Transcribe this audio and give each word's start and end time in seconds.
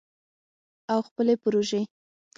او 0.91 0.99
خپلې 1.07 1.33
پروژې 1.43 1.81